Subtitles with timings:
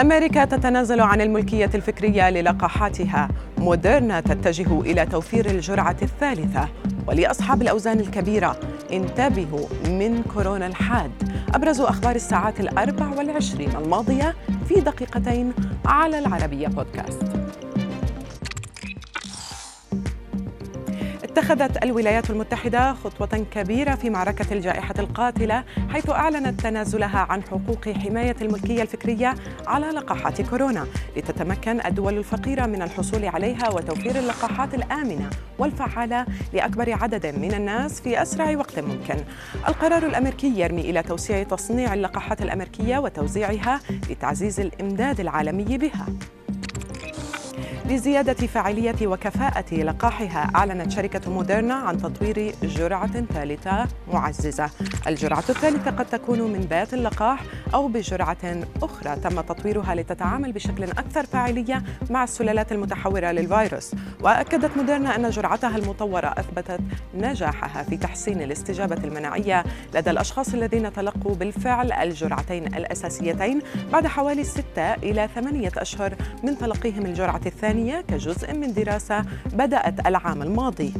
[0.00, 3.28] أمريكا تتنازل عن الملكية الفكرية للقاحاتها.
[3.58, 6.68] موديرنا تتجه إلى توفير الجرعة الثالثة.
[7.06, 8.60] ولأصحاب الأوزان الكبيرة
[8.92, 11.10] انتبهوا من كورونا الحاد.
[11.54, 14.34] أبرز أخبار الساعات الأربع والعشرين الماضية
[14.68, 15.52] في دقيقتين
[15.86, 17.22] على العربية بودكاست.
[21.32, 28.36] اتخذت الولايات المتحدة خطوة كبيرة في معركة الجائحة القاتلة حيث أعلنت تنازلها عن حقوق حماية
[28.42, 29.34] الملكية الفكرية
[29.66, 37.26] على لقاحات كورونا لتتمكن الدول الفقيرة من الحصول عليها وتوفير اللقاحات الآمنة والفعالة لأكبر عدد
[37.26, 39.16] من الناس في أسرع وقت ممكن.
[39.68, 43.80] القرار الأمريكي يرمي إلى توسيع تصنيع اللقاحات الأمريكية وتوزيعها
[44.10, 46.06] لتعزيز الإمداد العالمي بها.
[47.92, 54.70] لزيادة فاعلية وكفاءة لقاحها أعلنت شركة موديرنا عن تطوير جرعة ثالثة معززة.
[55.06, 59.16] الجرعة الثالثة قد تكون من بات اللقاح أو بجرعة أخرى.
[59.16, 63.94] تم تطويرها لتتعامل بشكل أكثر فاعلية مع السلالات المتحورة للفيروس.
[64.20, 66.80] وأكدت موديرنا أن جرعتها المطورة أثبتت
[67.14, 69.64] نجاحها في تحسين الاستجابة المناعية
[69.94, 76.14] لدى الأشخاص الذين تلقوا بالفعل الجرعتين الأساسيتين بعد حوالي ستة إلى ثمانية أشهر
[76.44, 77.81] من تلقيهم الجرعة الثانية.
[77.82, 80.92] العالمية كجزء من دراسة بدأت العام الماضي.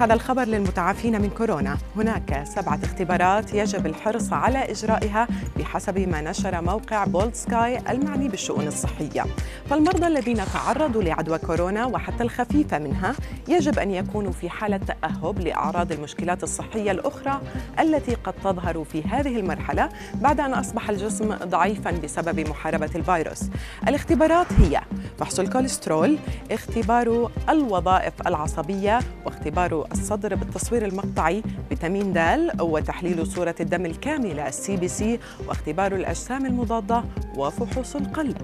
[0.00, 1.78] هذا الخبر للمتعافين من كورونا.
[1.96, 8.66] هناك سبعة اختبارات يجب الحرص على إجرائها بحسب ما نشر موقع بولد سكاي المعني بالشؤون
[8.66, 9.24] الصحية.
[9.70, 13.14] فالمرضى الذين تعرضوا لعدوى كورونا وحتى الخفيفة منها
[13.48, 17.40] يجب أن يكونوا في حالة تأهب لأعراض المشكلات الصحية الأخرى
[17.80, 23.42] التي قد تظهر في هذه المرحلة بعد أن أصبح الجسم ضعيفا بسبب محاربة الفيروس.
[23.88, 24.80] الاختبارات هي
[25.18, 26.18] فحص الكوليسترول
[26.50, 32.20] اختبار الوظائف العصبية واختبار الصدر بالتصوير المقطعي فيتامين د
[32.60, 37.04] وتحليل صورة الدم الكاملة ال CBC واختبار الأجسام المضادة
[37.36, 38.36] وفحوص القلب.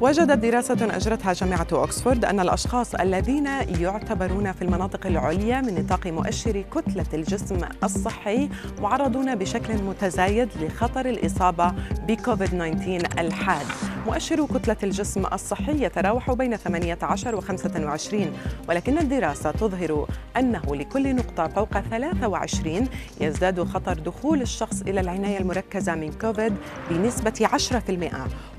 [0.00, 3.46] وجدت دراسة أجرتها جامعة أكسفورد أن الأشخاص الذين
[3.80, 8.48] يعتبرون في المناطق العليا من نطاق مؤشر كتلة الجسم الصحي
[8.80, 11.74] معرضون بشكل متزايد لخطر الإصابة
[12.08, 13.66] بكوفيد 19 الحاد.
[14.06, 18.32] مؤشر كتلة الجسم الصحي يتراوح بين 18 و 25
[18.68, 22.88] ولكن الدراسة تظهر أنه لكل نقطة فوق 23
[23.20, 26.54] يزداد خطر دخول الشخص إلى العناية المركزة من كوفيد
[26.90, 27.48] بنسبة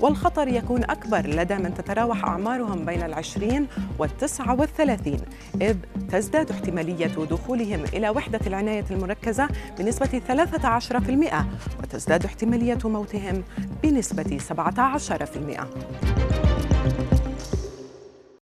[0.00, 3.66] والخطر يكون أكبر لدى من تتراوح أعمارهم بين العشرين
[3.98, 5.20] والتسعة والثلاثين
[5.60, 5.76] إذ
[6.10, 9.48] تزداد احتمالية دخولهم إلى وحدة العناية المركزة
[9.78, 11.34] بنسبة 13%
[11.82, 13.42] وتزداد احتمالية موتهم
[13.82, 15.31] بنسبة 17%.
[15.40, 17.21] 尼亚啊。